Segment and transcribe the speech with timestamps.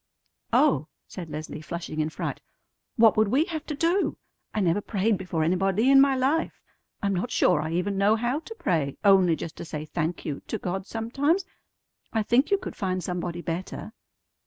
[0.51, 2.41] "Oh!" said Leslie, flushing in fright,
[2.95, 4.17] "what would we have to do?
[4.51, 6.59] I never prayed before anybody in my life.
[7.03, 10.41] I'm not sure I even know how to pray, only just to say 'Thank you'
[10.47, 11.45] to God sometimes.
[12.11, 13.93] I think you could find somebody better."